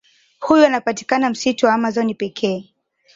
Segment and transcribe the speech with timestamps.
[0.39, 2.73] Huyu anapatikana msitu wa amazon pekee